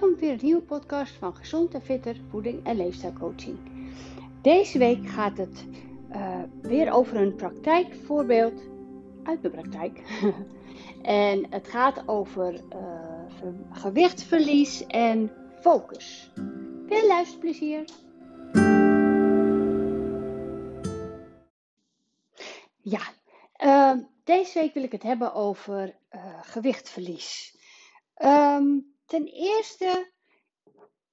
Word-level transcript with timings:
Welkom 0.00 0.18
weer 0.18 0.32
een 0.32 0.38
nieuwe 0.42 0.62
podcast 0.62 1.14
van 1.14 1.36
Gezond 1.36 1.74
en 1.74 1.82
Fitter 1.82 2.16
Voeding 2.30 2.64
en 2.64 2.76
Leefstijlcoaching. 2.76 3.58
Deze 4.42 4.78
week 4.78 5.08
gaat 5.08 5.36
het 5.36 5.66
uh, 6.10 6.42
weer 6.62 6.92
over 6.92 7.16
een 7.16 7.34
praktijkvoorbeeld 7.34 8.62
uit 9.22 9.42
de 9.42 9.50
praktijk. 9.50 10.02
en 11.02 11.46
het 11.50 11.68
gaat 11.68 12.08
over 12.08 12.54
uh, 12.54 13.60
gewichtsverlies 13.70 14.86
en 14.86 15.30
focus. 15.60 16.30
Veel 16.86 17.06
luisterplezier! 17.06 17.84
Ja, 22.80 23.02
uh, 23.64 24.04
deze 24.24 24.58
week 24.58 24.74
wil 24.74 24.82
ik 24.82 24.92
het 24.92 25.02
hebben 25.02 25.34
over 25.34 25.96
uh, 26.14 26.20
gewichtverlies. 26.42 27.56
Um, 28.24 28.95
ten 29.06 29.26
eerste 29.26 30.12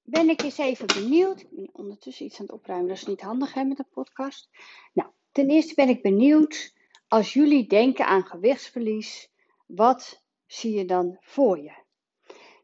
ben 0.02 0.28
ik 0.28 0.42
eens 0.42 0.58
even 0.58 0.86
benieuwd. 0.86 1.40
Ik 1.40 1.50
ben 1.50 1.70
ondertussen 1.72 2.26
iets 2.26 2.40
aan 2.40 2.46
het 2.46 2.54
opruimen, 2.54 2.88
dat 2.88 2.96
is 2.96 3.06
niet 3.06 3.20
handig 3.20 3.54
hè, 3.54 3.64
met 3.64 3.78
een 3.78 3.88
podcast. 3.90 4.48
Nou, 4.92 5.10
ten 5.32 5.48
eerste 5.48 5.74
ben 5.74 5.88
ik 5.88 6.02
benieuwd, 6.02 6.74
als 7.08 7.32
jullie 7.32 7.66
denken 7.66 8.06
aan 8.06 8.24
gewichtsverlies, 8.24 9.30
wat 9.66 10.22
zie 10.46 10.74
je 10.74 10.84
dan 10.84 11.16
voor 11.20 11.58
je? 11.58 11.72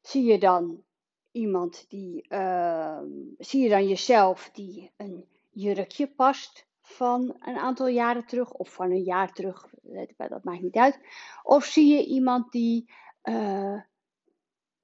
Zie 0.03 0.25
je 0.25 0.39
dan 0.39 0.85
iemand 1.31 1.85
die, 1.89 2.27
uh, 2.29 3.01
zie 3.39 3.63
je 3.63 3.69
dan 3.69 3.89
jezelf 3.89 4.51
die 4.53 4.91
een 4.97 5.25
jurkje 5.51 6.07
past 6.07 6.67
van 6.81 7.37
een 7.41 7.57
aantal 7.57 7.87
jaren 7.89 8.27
terug 8.27 8.53
of 8.53 8.73
van 8.73 8.91
een 8.91 9.03
jaar 9.03 9.33
terug, 9.33 9.69
dat 10.17 10.45
maakt 10.45 10.63
niet 10.63 10.77
uit. 10.77 11.01
Of 11.43 11.65
zie 11.65 11.97
je 11.97 12.05
iemand 12.05 12.53
die 12.53 12.93
uh, 13.25 13.81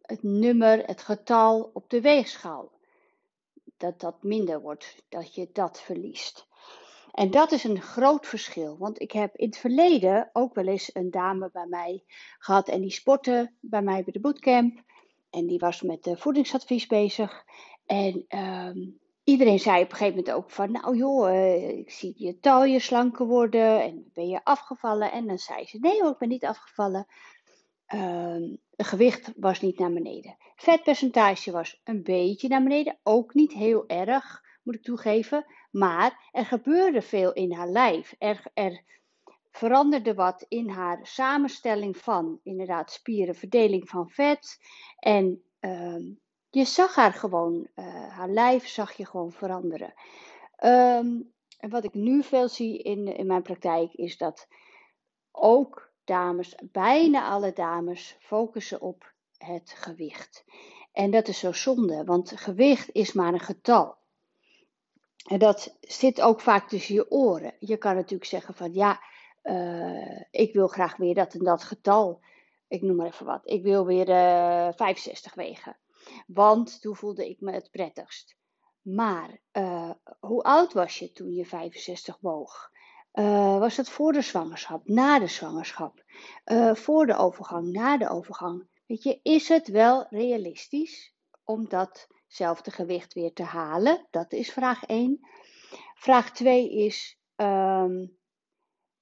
het 0.06 0.22
nummer, 0.22 0.86
het 0.86 1.02
getal 1.02 1.70
op 1.72 1.90
de 1.90 2.00
weegschaal, 2.00 2.70
dat 3.76 4.00
dat 4.00 4.22
minder 4.22 4.60
wordt, 4.60 5.02
dat 5.08 5.34
je 5.34 5.48
dat 5.52 5.80
verliest. 5.80 6.46
En 7.12 7.30
dat 7.30 7.52
is 7.52 7.64
een 7.64 7.80
groot 7.80 8.26
verschil, 8.26 8.76
want 8.78 9.00
ik 9.00 9.12
heb 9.12 9.36
in 9.36 9.46
het 9.46 9.58
verleden 9.58 10.30
ook 10.32 10.54
wel 10.54 10.66
eens 10.66 10.90
een 10.92 11.10
dame 11.10 11.50
bij 11.52 11.66
mij 11.66 12.04
gehad 12.38 12.68
en 12.68 12.80
die 12.80 12.90
sportte 12.90 13.52
bij 13.60 13.82
mij 13.82 14.04
bij 14.04 14.12
de 14.12 14.20
bootcamp. 14.20 14.82
En 15.30 15.46
die 15.46 15.58
was 15.58 15.82
met 15.82 16.04
de 16.04 16.16
voedingsadvies 16.16 16.86
bezig. 16.86 17.44
En 17.86 18.24
um, 18.28 18.98
iedereen 19.24 19.58
zei 19.58 19.82
op 19.82 19.90
een 19.90 19.96
gegeven 19.96 20.18
moment 20.18 20.34
ook 20.34 20.50
van, 20.50 20.70
nou 20.70 20.96
joh, 20.96 21.30
uh, 21.30 21.68
ik 21.78 21.90
zie 21.90 22.14
je 22.16 22.38
talje 22.38 22.78
slanker 22.78 23.26
worden 23.26 23.82
en 23.82 24.10
ben 24.14 24.28
je 24.28 24.44
afgevallen? 24.44 25.12
En 25.12 25.26
dan 25.26 25.38
zei 25.38 25.64
ze, 25.64 25.78
nee 25.78 26.02
hoor, 26.02 26.10
ik 26.10 26.18
ben 26.18 26.28
niet 26.28 26.44
afgevallen. 26.44 27.06
Het 27.86 28.86
gewicht 28.86 29.32
was 29.36 29.60
niet 29.60 29.78
naar 29.78 29.92
beneden. 29.92 30.36
Vetpercentage 30.56 31.50
was 31.50 31.80
een 31.84 32.02
beetje 32.02 32.48
naar 32.48 32.62
beneden, 32.62 32.98
ook 33.02 33.34
niet 33.34 33.52
heel 33.52 33.86
erg, 33.86 34.42
moet 34.62 34.74
ik 34.74 34.82
toegeven. 34.82 35.46
Maar 35.70 36.28
er 36.32 36.44
gebeurde 36.44 37.02
veel 37.02 37.32
in 37.32 37.52
haar 37.52 37.68
lijf. 37.68 38.14
Er, 38.18 38.42
er 38.54 38.82
veranderde 39.50 40.14
wat 40.14 40.44
in 40.48 40.68
haar 40.68 40.98
samenstelling 41.02 41.96
van 41.96 42.40
inderdaad 42.42 42.92
spieren, 42.92 43.34
verdeling 43.34 43.88
van 43.88 44.08
vet. 44.08 44.58
En 44.98 45.42
uh, 45.60 46.16
je 46.50 46.64
zag 46.64 46.94
haar 46.94 47.12
gewoon, 47.12 47.68
uh, 47.76 48.08
haar 48.08 48.28
lijf 48.28 48.68
zag 48.68 48.92
je 48.92 49.06
gewoon 49.06 49.32
veranderen. 49.32 49.94
Um, 50.64 51.34
en 51.58 51.70
wat 51.70 51.84
ik 51.84 51.94
nu 51.94 52.22
veel 52.22 52.48
zie 52.48 52.82
in, 52.82 53.16
in 53.16 53.26
mijn 53.26 53.42
praktijk 53.42 53.92
is 53.92 54.16
dat 54.16 54.48
ook 55.32 55.85
dames, 56.06 56.54
bijna 56.62 57.28
alle 57.28 57.52
dames, 57.52 58.16
focussen 58.20 58.80
op 58.80 59.12
het 59.38 59.74
gewicht. 59.76 60.44
En 60.92 61.10
dat 61.10 61.28
is 61.28 61.38
zo 61.38 61.52
zonde, 61.52 62.04
want 62.04 62.32
gewicht 62.36 62.88
is 62.92 63.12
maar 63.12 63.32
een 63.32 63.40
getal. 63.40 63.96
En 65.26 65.38
dat 65.38 65.76
zit 65.80 66.20
ook 66.20 66.40
vaak 66.40 66.68
tussen 66.68 66.94
je 66.94 67.10
oren. 67.10 67.54
Je 67.58 67.76
kan 67.76 67.94
natuurlijk 67.94 68.30
zeggen 68.30 68.54
van 68.54 68.74
ja, 68.74 69.00
uh, 69.42 70.22
ik 70.30 70.52
wil 70.52 70.66
graag 70.66 70.96
weer 70.96 71.14
dat 71.14 71.34
en 71.34 71.44
dat 71.44 71.64
getal. 71.64 72.20
Ik 72.68 72.82
noem 72.82 72.96
maar 72.96 73.06
even 73.06 73.26
wat. 73.26 73.40
Ik 73.44 73.62
wil 73.62 73.86
weer 73.86 74.08
uh, 74.08 74.66
eh, 74.66 74.74
65 74.74 75.34
wegen. 75.34 75.76
Want 76.26 76.80
toen 76.80 76.96
voelde 76.96 77.28
ik 77.28 77.40
me 77.40 77.52
het 77.52 77.70
prettigst. 77.70 78.36
Maar 78.82 79.40
uh, 79.52 79.90
hoe 80.20 80.42
oud 80.42 80.72
was 80.72 80.98
je 80.98 81.12
toen 81.12 81.34
je 81.34 81.44
65 81.46 82.18
woog? 82.20 82.70
Uh, 83.18 83.58
was 83.58 83.76
het 83.76 83.88
voor 83.88 84.12
de 84.12 84.22
zwangerschap, 84.22 84.88
na 84.88 85.18
de 85.18 85.26
zwangerschap, 85.26 86.04
uh, 86.46 86.74
voor 86.74 87.06
de 87.06 87.16
overgang, 87.16 87.72
na 87.72 87.96
de 87.96 88.08
overgang? 88.08 88.68
Weet 88.86 89.02
je, 89.02 89.20
is 89.22 89.48
het 89.48 89.68
wel 89.68 90.06
realistisch 90.10 91.14
om 91.44 91.68
datzelfde 91.68 92.70
gewicht 92.70 93.12
weer 93.12 93.32
te 93.32 93.42
halen? 93.42 94.06
Dat 94.10 94.32
is 94.32 94.52
vraag 94.52 94.84
1. 94.84 95.20
Vraag 95.94 96.32
2 96.32 96.70
is, 96.70 97.18
um, 97.36 98.16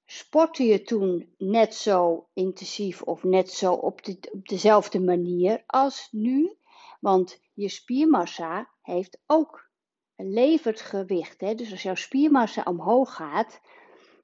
sportte 0.06 0.64
je 0.64 0.82
toen 0.82 1.34
net 1.38 1.74
zo 1.74 2.28
intensief 2.32 3.03
of 3.03 3.22
net 3.22 3.50
zo 3.50 3.72
op, 3.72 4.04
de, 4.04 4.19
op 4.32 4.48
dezelfde 4.48 5.00
manier 5.00 5.62
als 5.66 6.08
nu? 6.10 6.56
Want 7.00 7.41
je 7.54 7.69
spiermassa 7.69 8.70
heeft 8.82 9.19
ook 9.26 9.70
levert 10.16 10.80
gewicht. 10.80 11.41
Hè? 11.41 11.54
Dus 11.54 11.70
als 11.70 11.82
jouw 11.82 11.94
spiermassa 11.94 12.62
omhoog 12.62 13.14
gaat, 13.14 13.60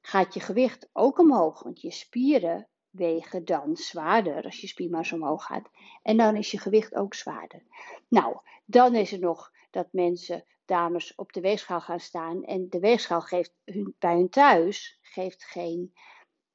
gaat 0.00 0.34
je 0.34 0.40
gewicht 0.40 0.88
ook 0.92 1.18
omhoog. 1.18 1.62
Want 1.62 1.80
je 1.80 1.90
spieren 1.90 2.68
wegen 2.90 3.44
dan 3.44 3.76
zwaarder 3.76 4.44
als 4.44 4.60
je 4.60 4.66
spiermassa 4.66 5.16
omhoog 5.16 5.44
gaat. 5.44 5.70
En 6.02 6.16
dan 6.16 6.36
is 6.36 6.50
je 6.50 6.58
gewicht 6.58 6.94
ook 6.94 7.14
zwaarder. 7.14 7.62
Nou, 8.08 8.36
dan 8.64 8.94
is 8.94 9.12
er 9.12 9.18
nog 9.18 9.52
dat 9.70 9.88
mensen, 9.90 10.44
dames, 10.64 11.14
op 11.14 11.32
de 11.32 11.40
weegschaal 11.40 11.80
gaan 11.80 12.00
staan. 12.00 12.44
En 12.44 12.68
de 12.68 12.80
weegschaal 12.80 13.20
geeft 13.20 13.54
hun, 13.64 13.94
bij 13.98 14.14
hun 14.14 14.28
thuis 14.28 14.98
geeft 15.02 15.44
geen 15.44 15.92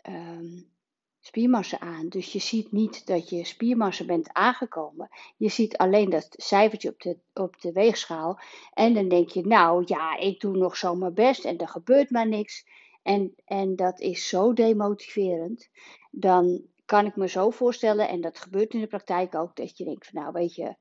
um, 0.09 0.73
spiermassa 1.19 1.79
aan. 1.79 2.09
Dus 2.09 2.31
je 2.31 2.39
ziet 2.39 2.71
niet 2.71 3.05
dat 3.05 3.29
je 3.29 3.43
spiermassa 3.43 4.05
bent 4.05 4.33
aangekomen. 4.33 5.09
Je 5.37 5.49
ziet 5.49 5.77
alleen 5.77 6.09
dat 6.09 6.27
cijfertje 6.29 6.89
op 6.89 7.01
de, 7.01 7.17
op 7.33 7.61
de 7.61 7.71
weegschaal. 7.71 8.39
En 8.73 8.93
dan 8.93 9.07
denk 9.07 9.29
je, 9.29 9.45
nou 9.45 9.83
ja, 9.85 10.17
ik 10.17 10.39
doe 10.39 10.57
nog 10.57 10.77
zo 10.77 10.95
mijn 10.95 11.13
best 11.13 11.45
en 11.45 11.57
er 11.57 11.67
gebeurt 11.67 12.09
maar 12.09 12.27
niks. 12.27 12.65
En, 13.05 13.35
en 13.45 13.75
dat 13.75 13.99
is 13.99 14.27
zo 14.27 14.53
demotiverend. 14.53 15.69
Dan 16.11 16.65
kan 16.85 17.05
ik 17.05 17.15
me 17.15 17.27
zo 17.27 17.49
voorstellen, 17.49 18.09
en 18.09 18.21
dat 18.21 18.39
gebeurt 18.39 18.73
in 18.73 18.79
de 18.79 18.87
praktijk 18.87 19.35
ook, 19.35 19.55
dat 19.55 19.77
je 19.77 19.83
denkt 19.83 20.07
van 20.07 20.21
nou 20.21 20.33
weet 20.33 20.55
je, 20.55 20.75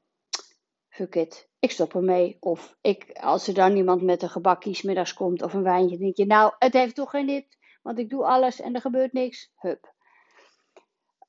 fuck 0.88 1.14
it, 1.14 1.48
ik 1.58 1.70
stop 1.70 1.94
ermee. 1.94 2.36
Of 2.40 2.76
ik, 2.80 3.10
als 3.12 3.48
er 3.48 3.54
dan 3.54 3.76
iemand 3.76 4.02
met 4.02 4.22
een 4.22 4.28
gebakje 4.28 4.80
middags 4.82 5.14
komt 5.14 5.42
of 5.42 5.52
een 5.52 5.62
wijntje, 5.62 5.98
denk 5.98 6.16
je 6.16 6.26
nou, 6.26 6.54
het 6.58 6.72
heeft 6.72 6.94
toch 6.94 7.10
geen 7.10 7.26
nut, 7.26 7.58
want 7.82 7.98
ik 7.98 8.10
doe 8.10 8.24
alles 8.24 8.60
en 8.60 8.74
er 8.74 8.80
gebeurt 8.80 9.12
niks. 9.12 9.52
Hup. 9.56 9.92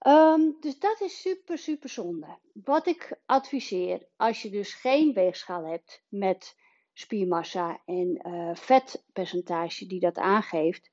Um, 0.08 0.58
dus 0.60 0.80
dat 0.80 1.02
is 1.02 1.22
super, 1.22 1.58
super 1.58 1.90
zonde. 1.90 2.38
Wat 2.54 2.88
ik 2.88 3.20
adviseer, 3.26 4.08
als 4.16 4.42
je 4.42 4.50
dus 4.50 4.74
geen 4.74 5.14
weegschaal 5.14 5.66
hebt 5.66 6.04
met 6.10 6.56
spiermassa 6.98 7.82
en 7.86 8.28
uh, 8.28 8.56
vetpercentage 8.56 9.88
die 9.88 10.00
dat 10.00 10.18
aangeeft. 10.18 10.92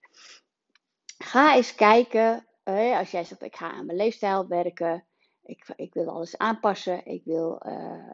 Ga 1.18 1.56
eens 1.56 1.74
kijken, 1.74 2.46
uh, 2.64 2.98
als 2.98 3.10
jij 3.10 3.24
zegt 3.24 3.42
ik 3.42 3.56
ga 3.56 3.70
aan 3.70 3.86
mijn 3.86 3.98
leefstijl 3.98 4.46
werken, 4.46 5.04
ik, 5.42 5.72
ik 5.76 5.94
wil 5.94 6.08
alles 6.08 6.38
aanpassen, 6.38 7.06
ik 7.06 7.24
wil, 7.24 7.62
uh, 7.66 8.10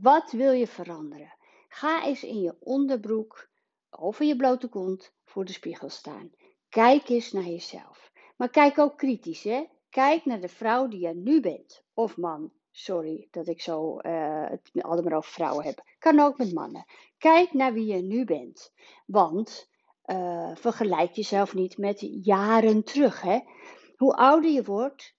wat 0.00 0.30
wil 0.30 0.52
je 0.52 0.66
veranderen? 0.66 1.34
Ga 1.68 2.04
eens 2.04 2.22
in 2.22 2.40
je 2.40 2.56
onderbroek 2.60 3.48
of 3.90 4.20
in 4.20 4.26
je 4.26 4.36
blote 4.36 4.68
kont 4.68 5.12
voor 5.24 5.44
de 5.44 5.52
spiegel 5.52 5.88
staan. 5.88 6.30
Kijk 6.68 7.08
eens 7.08 7.32
naar 7.32 7.44
jezelf. 7.44 8.12
Maar 8.36 8.50
kijk 8.50 8.78
ook 8.78 8.98
kritisch, 8.98 9.42
hè? 9.42 9.64
Kijk 9.90 10.24
naar 10.24 10.40
de 10.40 10.48
vrouw 10.48 10.88
die 10.88 11.00
je 11.00 11.14
nu 11.14 11.40
bent, 11.40 11.84
of 11.94 12.16
man. 12.16 12.52
Sorry 12.78 13.28
dat 13.30 13.46
ik 13.46 13.60
zo 13.60 13.98
uh, 14.00 14.48
het 14.48 14.70
allemaal 14.72 15.18
over 15.18 15.32
vrouwen 15.32 15.64
heb. 15.64 15.84
Kan 15.98 16.20
ook 16.20 16.38
met 16.38 16.52
mannen. 16.52 16.84
Kijk 17.18 17.52
naar 17.52 17.72
wie 17.72 17.86
je 17.86 18.02
nu 18.02 18.24
bent. 18.24 18.72
Want 19.06 19.70
uh, 20.06 20.50
vergelijk 20.54 21.12
jezelf 21.12 21.54
niet 21.54 21.78
met 21.78 22.08
jaren 22.22 22.84
terug. 22.84 23.20
Hè? 23.20 23.40
Hoe 23.96 24.14
ouder 24.16 24.50
je 24.50 24.62
wordt, 24.62 25.14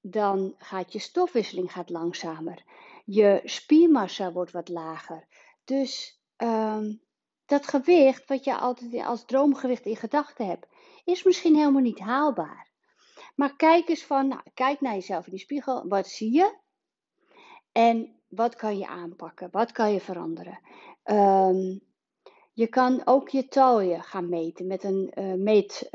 dan 0.00 0.54
gaat 0.58 0.92
je 0.92 0.98
stofwisseling 0.98 1.72
gaat 1.72 1.90
langzamer. 1.90 2.64
Je 3.04 3.40
spiermassa 3.44 4.32
wordt 4.32 4.52
wat 4.52 4.68
lager. 4.68 5.26
Dus 5.64 6.20
um, 6.36 7.02
dat 7.46 7.66
gewicht 7.66 8.28
wat 8.28 8.44
je 8.44 8.58
altijd 8.58 9.04
als 9.04 9.24
droomgewicht 9.24 9.86
in 9.86 9.96
gedachten 9.96 10.46
hebt, 10.46 10.66
is 11.04 11.22
misschien 11.22 11.56
helemaal 11.56 11.82
niet 11.82 12.00
haalbaar. 12.00 12.70
Maar 13.34 13.56
kijk 13.56 13.88
eens 13.88 14.04
van, 14.04 14.28
nou, 14.28 14.42
kijk 14.54 14.80
naar 14.80 14.94
jezelf 14.94 15.24
in 15.24 15.30
die 15.30 15.40
spiegel. 15.40 15.88
Wat 15.88 16.08
zie 16.08 16.32
je? 16.32 16.66
En 17.78 18.20
wat 18.28 18.56
kan 18.56 18.78
je 18.78 18.86
aanpakken? 18.86 19.48
Wat 19.50 19.72
kan 19.72 19.92
je 19.92 20.00
veranderen? 20.00 20.60
Um, 21.04 21.80
je 22.52 22.66
kan 22.66 23.02
ook 23.04 23.28
je 23.28 23.48
talje 23.48 24.00
gaan 24.00 24.28
meten 24.28 24.66
met 24.66 24.84
een 24.84 25.12
uh, 25.18 25.34
meetlint. 25.34 25.88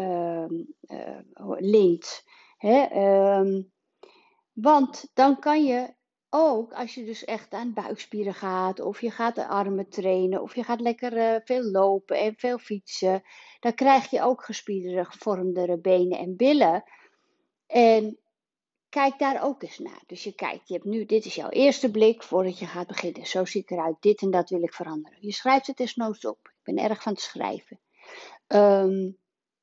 Uh, 2.60 2.92
uh, 2.92 3.38
um, 3.38 3.72
want 4.54 5.12
dan 5.14 5.40
kan 5.40 5.66
je 5.66 5.94
ook 6.30 6.74
als 6.74 6.96
je 6.96 7.06
dus 7.06 7.26
echt 7.26 7.54
aan 7.54 7.74
buikspieren 7.74 8.34
gaat, 8.34 8.80
of 8.80 9.02
je 9.02 9.12
gaat 9.12 9.36
de 9.36 9.48
armen 9.48 9.90
trainen, 9.90 10.42
of 10.42 10.56
je 10.56 10.64
gaat 10.64 10.82
lekker 10.82 11.18
eh, 11.18 11.40
veel 11.44 11.64
lopen 11.64 12.20
en 12.20 12.34
veel 12.38 12.58
fietsen, 12.58 13.24
dan 13.60 13.74
krijg 13.74 14.10
je 14.10 14.22
ook 14.22 14.44
gespierdere, 14.44 15.06
gevormdere 15.06 15.80
benen 15.80 16.18
en 16.18 16.36
billen. 16.36 16.84
En 17.68 18.23
kijk 18.94 19.20
daar 19.20 19.44
ook 19.44 19.64
eens 19.64 19.80
naar. 19.80 20.02
Dus 20.08 20.24
je 20.24 20.36
kijkt, 20.36 20.68
je 20.68 20.74
hebt 20.74 20.86
nu, 20.86 21.06
dit 21.06 21.26
is 21.26 21.36
jouw 21.36 21.50
eerste 21.50 21.92
blik 21.92 22.24
voordat 22.24 22.60
je 22.60 22.66
gaat 22.66 22.88
beginnen. 22.88 23.28
Zo 23.28 23.46
zie 23.46 23.62
ik 23.62 23.70
eruit, 23.72 23.96
dit 24.00 24.22
en 24.22 24.32
dat 24.32 24.50
wil 24.50 24.64
ik 24.64 24.74
veranderen. 24.74 25.18
Je 25.22 25.32
schrijft 25.32 25.68
het 25.68 25.78
desnoods 25.78 26.26
op. 26.26 26.38
Ik 26.44 26.74
ben 26.74 26.84
erg 26.90 27.02
van 27.02 27.12
het 27.12 27.22
schrijven. 27.22 27.80
Ehm, 28.48 29.12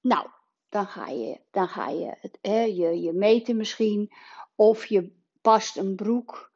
nou, 0.00 0.28
dan 0.68 0.86
ga 0.86 1.08
je, 1.08 1.40
dan 1.50 1.68
ga 1.68 1.88
je, 1.88 2.16
het, 2.20 2.38
je, 2.76 3.00
je 3.00 3.12
meten 3.12 3.56
misschien. 3.56 4.12
Of 4.54 4.86
je 4.86 5.12
past 5.40 5.76
een 5.76 5.96
broek 5.96 6.52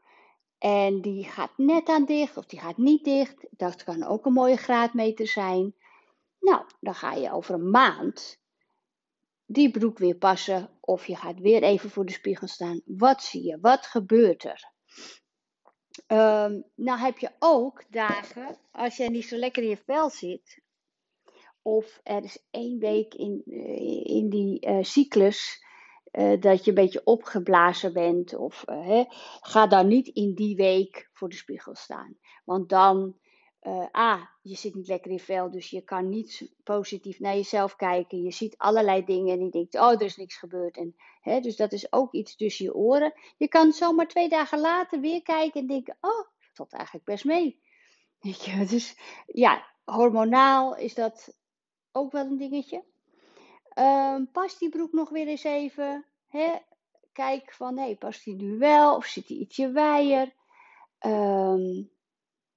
en 0.58 1.00
die 1.00 1.24
gaat 1.24 1.52
net 1.56 1.88
aan 1.88 2.04
dicht 2.04 2.36
of 2.36 2.46
die 2.46 2.60
gaat 2.60 2.76
niet 2.76 3.04
dicht. 3.04 3.46
Dat 3.50 3.84
kan 3.84 4.04
ook 4.04 4.26
een 4.26 4.32
mooie 4.32 4.56
graadmeter 4.56 5.26
zijn. 5.26 5.74
Nou, 6.40 6.64
dan 6.80 6.94
ga 6.94 7.12
je 7.12 7.32
over 7.32 7.54
een 7.54 7.70
maand 7.70 8.42
die 9.46 9.70
broek 9.70 9.98
weer 9.98 10.16
passen 10.16 10.70
of 10.80 11.06
je 11.06 11.16
gaat 11.16 11.40
weer 11.40 11.62
even 11.62 11.90
voor 11.90 12.06
de 12.06 12.12
spiegel 12.12 12.46
staan. 12.46 12.80
Wat 12.84 13.22
zie 13.22 13.42
je? 13.42 13.58
Wat 13.60 13.86
gebeurt 13.86 14.44
er? 14.44 14.72
Um, 16.06 16.64
nou 16.74 16.98
heb 16.98 17.18
je 17.18 17.30
ook 17.38 17.84
dagen 17.90 18.58
als 18.70 18.96
jij 18.96 19.08
niet 19.08 19.24
zo 19.24 19.36
lekker 19.36 19.62
in 19.62 19.68
je 19.68 19.76
vel 19.76 20.10
zit. 20.10 20.62
Of 21.62 22.00
er 22.02 22.24
is 22.24 22.46
één 22.50 22.78
week 22.78 23.14
in, 23.14 23.42
eh, 23.46 24.16
in 24.16 24.28
die 24.28 24.66
uh, 24.66 24.82
cyclus 24.82 25.64
uh, 26.12 26.40
dat 26.40 26.64
je 26.64 26.68
een 26.68 26.74
beetje 26.74 27.04
opgeblazen 27.04 27.92
bent. 27.92 28.34
Of 28.34 28.62
hè, 28.66 29.04
ga 29.40 29.66
dan 29.66 29.88
niet 29.88 30.08
in 30.08 30.34
die 30.34 30.56
week 30.56 31.08
voor 31.12 31.28
de 31.28 31.36
spiegel 31.36 31.74
staan. 31.74 32.18
Want 32.44 32.68
dan 32.68 33.16
uh, 33.66 33.86
ah, 33.90 34.22
je 34.42 34.56
zit 34.56 34.74
niet 34.74 34.88
lekker 34.88 35.10
in 35.10 35.18
vel, 35.18 35.50
dus 35.50 35.70
je 35.70 35.80
kan 35.80 36.08
niet 36.08 36.52
positief 36.64 37.20
naar 37.20 37.34
jezelf 37.34 37.76
kijken. 37.76 38.22
Je 38.22 38.32
ziet 38.32 38.58
allerlei 38.58 39.04
dingen 39.04 39.38
en 39.38 39.44
je 39.44 39.50
denkt, 39.50 39.74
oh, 39.74 39.92
er 39.92 40.02
is 40.02 40.16
niks 40.16 40.36
gebeurd. 40.36 40.76
En, 40.76 40.96
hè, 41.20 41.40
dus 41.40 41.56
dat 41.56 41.72
is 41.72 41.92
ook 41.92 42.12
iets 42.12 42.36
tussen 42.36 42.64
je 42.64 42.74
oren. 42.74 43.14
Je 43.36 43.48
kan 43.48 43.72
zomaar 43.72 44.08
twee 44.08 44.28
dagen 44.28 44.58
later 44.60 45.00
weer 45.00 45.22
kijken 45.22 45.60
en 45.60 45.66
denken, 45.66 45.96
oh, 46.00 46.26
dat 46.54 46.72
eigenlijk 46.72 47.04
best 47.04 47.24
mee. 47.24 47.62
Dus 48.68 48.96
ja, 49.26 49.66
hormonaal 49.84 50.76
is 50.76 50.94
dat 50.94 51.36
ook 51.92 52.12
wel 52.12 52.24
een 52.24 52.38
dingetje. 52.38 52.84
Um, 53.78 54.30
past 54.30 54.58
die 54.58 54.68
broek 54.68 54.92
nog 54.92 55.08
weer 55.08 55.26
eens 55.26 55.44
even? 55.44 56.04
Hè? 56.28 56.54
Kijk 57.12 57.52
van, 57.52 57.76
hé, 57.76 57.84
hey, 57.84 57.96
past 57.96 58.24
die 58.24 58.34
nu 58.34 58.58
wel 58.58 58.96
of 58.96 59.06
zit 59.06 59.26
die 59.26 59.38
ietsje 59.38 59.70
wijer? 59.70 60.32
Um, 61.00 61.90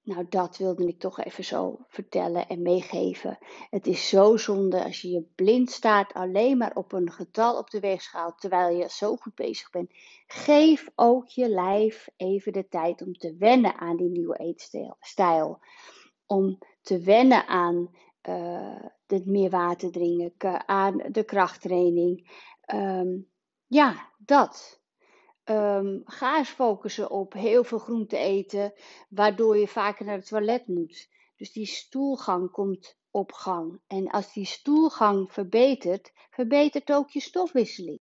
nou, 0.08 0.26
dat 0.28 0.56
wilde 0.56 0.86
ik 0.86 0.98
toch 0.98 1.20
even 1.20 1.44
zo 1.44 1.78
vertellen 1.88 2.48
en 2.48 2.62
meegeven. 2.62 3.38
Het 3.70 3.86
is 3.86 4.08
zo 4.08 4.36
zonde 4.36 4.84
als 4.84 5.00
je 5.00 5.10
je 5.10 5.22
blind 5.34 5.70
staat 5.70 6.12
alleen 6.12 6.56
maar 6.56 6.74
op 6.74 6.92
een 6.92 7.10
getal 7.10 7.58
op 7.58 7.70
de 7.70 7.80
weegschaal 7.80 8.34
terwijl 8.34 8.76
je 8.76 8.88
zo 8.90 9.16
goed 9.16 9.34
bezig 9.34 9.70
bent. 9.70 9.90
Geef 10.26 10.88
ook 10.94 11.28
je 11.28 11.48
lijf 11.48 12.08
even 12.16 12.52
de 12.52 12.68
tijd 12.68 13.02
om 13.02 13.12
te 13.12 13.36
wennen 13.38 13.74
aan 13.74 13.96
die 13.96 14.10
nieuwe 14.10 14.36
eetstijl. 14.36 15.58
Om 16.26 16.58
te 16.82 17.00
wennen 17.00 17.46
aan 17.46 17.90
uh, 18.28 18.84
het 19.06 19.26
meer 19.26 19.50
water 19.50 19.90
drinken, 19.90 20.68
aan 20.68 21.02
de 21.10 21.24
krachttraining. 21.24 22.30
Um, 22.74 23.28
ja, 23.66 24.10
dat. 24.18 24.80
Um, 25.50 26.02
ga 26.04 26.38
eens 26.38 26.48
focussen 26.48 27.10
op 27.10 27.32
heel 27.32 27.64
veel 27.64 27.78
groente 27.78 28.16
eten, 28.16 28.72
waardoor 29.08 29.58
je 29.58 29.68
vaker 29.68 30.04
naar 30.04 30.16
het 30.16 30.28
toilet 30.28 30.66
moet. 30.66 31.08
Dus 31.36 31.52
die 31.52 31.66
stoelgang 31.66 32.50
komt 32.50 32.96
op 33.10 33.32
gang. 33.32 33.80
En 33.86 34.10
als 34.10 34.32
die 34.32 34.44
stoelgang 34.44 35.32
verbetert, 35.32 36.12
verbetert 36.30 36.92
ook 36.92 37.10
je 37.10 37.20
stofwisseling. 37.20 38.00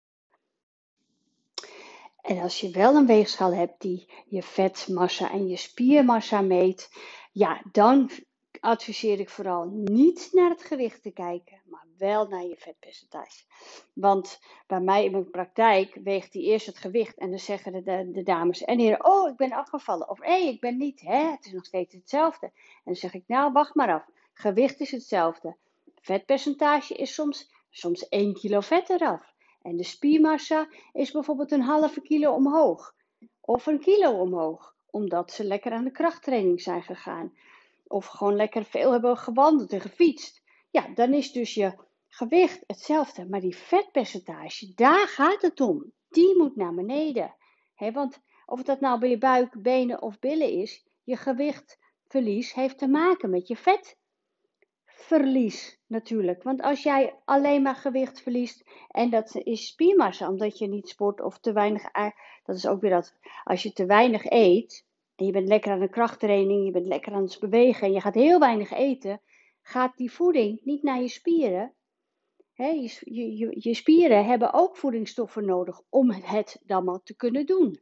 En 2.21 2.39
als 2.39 2.61
je 2.61 2.71
wel 2.71 2.95
een 2.95 3.07
weegschaal 3.07 3.55
hebt 3.55 3.81
die 3.81 4.13
je 4.27 4.43
vetmassa 4.43 5.31
en 5.31 5.49
je 5.49 5.57
spiermassa 5.57 6.41
meet, 6.41 6.91
ja, 7.33 7.63
dan 7.73 8.11
adviseer 8.61 9.21
ik 9.21 9.31
vooral 9.31 9.65
niet 9.85 10.29
naar 10.33 10.51
het 10.51 10.65
gewicht 10.65 11.03
te 11.03 11.11
kijken, 11.11 11.61
maar 11.65 11.87
wel 11.99 12.27
naar 12.27 12.45
je 12.45 12.57
vetpercentage. 12.57 13.45
Want 13.93 14.41
bij 14.67 14.81
mij 14.81 15.05
in 15.05 15.11
mijn 15.11 15.31
praktijk 15.31 15.99
weegt 16.05 16.33
hij 16.33 16.43
eerst 16.43 16.67
het 16.67 16.79
gewicht 16.79 17.19
en 17.19 17.31
dan 17.31 17.39
zeggen 17.39 17.85
de, 18.13 18.23
dames 18.23 18.65
en 18.65 18.79
heren, 18.79 19.05
oh, 19.05 19.29
ik 19.29 19.37
ben 19.37 19.53
afgevallen. 19.53 20.09
Of 20.09 20.21
hé, 20.23 20.37
ik 20.37 20.61
ben 20.61 20.77
niet, 20.77 21.01
hè, 21.01 21.31
het 21.31 21.47
is 21.47 21.53
nog 21.53 21.65
steeds 21.65 21.95
hetzelfde. 21.95 22.47
En 22.47 22.83
dan 22.85 22.95
zeg 22.95 23.15
ik, 23.15 23.25
nou, 23.27 23.53
wacht 23.53 23.75
maar 23.75 23.93
af. 23.93 24.05
Gewicht 24.33 24.81
is 24.81 24.91
hetzelfde. 24.91 25.57
Vetpercentage 26.01 26.95
is 26.95 27.15
soms, 27.15 27.51
soms 27.71 28.09
1 28.09 28.35
kilo 28.35 28.61
vet 28.61 28.91
eraf. 28.91 29.35
En 29.63 29.77
de 29.77 29.85
spiermassa 29.85 30.69
is 30.93 31.11
bijvoorbeeld 31.11 31.53
een 31.53 31.63
halve 31.63 32.01
kilo 32.01 32.33
omhoog. 32.33 32.95
Of 33.41 33.67
een 33.67 33.81
kilo 33.81 34.11
omhoog. 34.11 34.75
Omdat 34.91 35.33
ze 35.33 35.45
lekker 35.45 35.73
aan 35.73 35.85
de 35.85 35.91
krachttraining 35.91 36.61
zijn 36.61 36.83
gegaan 36.83 37.33
of 37.89 38.07
gewoon 38.07 38.37
lekker 38.37 38.65
veel 38.65 38.93
hebben 38.93 39.17
gewandeld 39.17 39.73
en 39.73 39.81
gefietst, 39.81 40.43
ja, 40.71 40.89
dan 40.95 41.15
is 41.15 41.33
dus 41.33 41.55
je 41.55 41.87
gewicht 42.09 42.65
hetzelfde. 42.67 43.29
Maar 43.29 43.41
die 43.41 43.57
vetpercentage, 43.57 44.73
daar 44.75 45.09
gaat 45.09 45.43
het 45.43 45.61
om. 45.61 45.93
Die 46.09 46.37
moet 46.37 46.57
naar 46.57 46.75
beneden. 46.75 47.35
want 47.93 48.21
of 48.47 48.63
dat 48.63 48.81
nou 48.81 48.99
bij 48.99 49.09
je 49.09 49.19
buik, 49.19 49.63
benen 49.63 50.03
of 50.03 50.19
billen 50.19 50.51
is, 50.51 50.87
je 51.05 51.17
gewichtverlies 51.17 52.55
heeft 52.55 52.79
te 52.79 52.89
maken 52.89 53.31
met 53.31 53.49
je 53.49 53.57
vetverlies 54.97 55.81
natuurlijk. 55.87 56.43
Want 56.43 56.63
als 56.63 56.83
jij 56.83 57.19
alleen 57.25 57.63
maar 57.63 57.77
gewicht 57.77 58.23
verliest 58.23 58.65
en 58.89 59.11
dat 59.11 59.35
is 59.35 59.67
spiermassa, 59.67 60.29
omdat 60.29 60.59
je 60.59 60.67
niet 60.67 60.89
sport 60.89 61.21
of 61.21 61.39
te 61.39 61.53
weinig, 61.53 61.83
dat 62.45 62.57
is 62.57 62.67
ook 62.67 62.81
weer 62.81 62.91
dat, 62.91 63.15
als 63.45 63.63
je 63.63 63.73
te 63.73 63.87
weinig 63.87 64.25
eet, 64.25 64.87
en 65.19 65.27
je 65.27 65.33
bent 65.33 65.49
lekker 65.49 65.73
aan 65.73 65.81
de 65.81 65.89
krachttraining, 65.89 66.65
je 66.65 66.71
bent 66.71 66.87
lekker 66.87 67.13
aan 67.13 67.23
het 67.23 67.39
bewegen 67.41 67.87
en 67.87 67.93
je 67.93 68.01
gaat 68.01 68.15
heel 68.15 68.39
weinig 68.39 68.73
eten, 68.73 69.21
gaat 69.63 69.97
die 69.97 70.13
voeding 70.13 70.61
niet 70.65 70.83
naar 70.83 71.01
je 71.01 71.09
spieren. 71.09 71.75
je, 72.55 73.53
je, 73.59 73.75
spieren 73.75 74.25
hebben 74.25 74.53
ook 74.53 74.77
voedingsstoffen 74.77 75.45
nodig 75.45 75.81
om 75.89 76.11
het 76.11 76.61
dan 76.65 76.85
maar 76.85 77.03
te 77.03 77.17
kunnen 77.17 77.47
doen. 77.47 77.81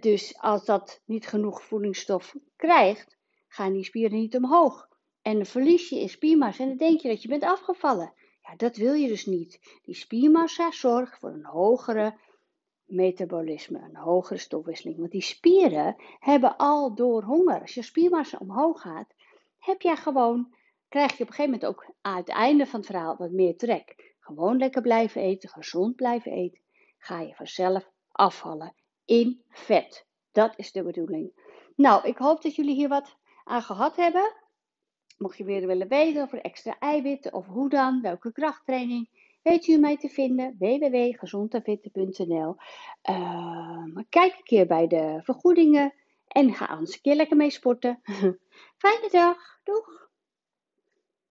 Dus 0.00 0.38
als 0.38 0.64
dat 0.64 1.02
niet 1.04 1.26
genoeg 1.26 1.62
voedingsstof 1.62 2.34
krijgt, 2.56 3.18
gaan 3.48 3.72
die 3.72 3.84
spieren 3.84 4.18
niet 4.18 4.36
omhoog. 4.36 4.88
En 5.22 5.34
dan 5.34 5.46
verlies 5.46 5.88
je 5.88 6.00
in 6.00 6.08
spiermassa 6.08 6.62
en 6.62 6.68
dan 6.68 6.78
denk 6.78 7.00
je 7.00 7.08
dat 7.08 7.22
je 7.22 7.28
bent 7.28 7.44
afgevallen. 7.44 8.12
Ja, 8.42 8.56
dat 8.56 8.76
wil 8.76 8.94
je 8.94 9.08
dus 9.08 9.26
niet. 9.26 9.80
Die 9.82 9.94
spiermassa 9.94 10.70
zorgt 10.70 11.18
voor 11.18 11.30
een 11.30 11.44
hogere 11.44 12.14
metabolisme, 12.92 13.78
een 13.78 13.96
hogere 13.96 14.38
stofwisseling. 14.38 14.98
Want 14.98 15.10
die 15.10 15.22
spieren 15.22 15.96
hebben 16.18 16.56
al 16.56 16.94
door 16.94 17.22
honger. 17.22 17.60
Als 17.60 17.74
je 17.74 17.82
spiermassa 17.82 18.38
omhoog 18.40 18.80
gaat, 18.80 19.14
heb 19.58 19.80
jij 19.80 19.96
gewoon, 19.96 20.54
krijg 20.88 21.16
je 21.16 21.22
op 21.22 21.28
een 21.28 21.34
gegeven 21.34 21.50
moment 21.50 21.66
ook 21.66 21.94
aan 22.00 22.16
het 22.16 22.28
einde 22.28 22.66
van 22.66 22.80
het 22.80 22.88
verhaal 22.88 23.16
wat 23.16 23.30
meer 23.30 23.56
trek. 23.56 24.14
Gewoon 24.20 24.58
lekker 24.58 24.82
blijven 24.82 25.22
eten, 25.22 25.48
gezond 25.48 25.96
blijven 25.96 26.32
eten, 26.32 26.60
ga 26.98 27.20
je 27.20 27.34
vanzelf 27.34 27.90
afvallen 28.12 28.74
in 29.04 29.42
vet. 29.48 30.06
Dat 30.32 30.52
is 30.56 30.72
de 30.72 30.82
bedoeling. 30.82 31.32
Nou, 31.76 32.08
ik 32.08 32.16
hoop 32.16 32.42
dat 32.42 32.54
jullie 32.54 32.74
hier 32.74 32.88
wat 32.88 33.16
aan 33.44 33.62
gehad 33.62 33.96
hebben. 33.96 34.32
Mocht 35.18 35.38
je 35.38 35.44
weer 35.44 35.66
willen 35.66 35.88
weten 35.88 36.22
over 36.22 36.40
extra 36.40 36.78
eiwitten 36.78 37.32
of 37.32 37.46
hoe 37.46 37.68
dan, 37.68 38.00
welke 38.00 38.32
krachttraining, 38.32 39.08
weet 39.42 39.66
u 39.66 39.78
mij 39.78 39.96
te 39.96 40.08
vinden 40.08 40.56
www.gezondenfitte.nl. 40.58 42.56
Uh, 43.10 43.86
kijk 44.08 44.34
een 44.36 44.42
keer 44.42 44.66
bij 44.66 44.86
de 44.86 45.20
vergoedingen 45.22 45.94
en 46.28 46.54
ga 46.54 46.64
anders 46.64 46.94
een 46.94 47.00
keer 47.00 47.14
lekker 47.14 47.36
mee 47.36 47.50
sporten. 47.50 48.00
Fijne 48.82 49.08
dag, 49.10 49.38
doeg! 49.64 50.01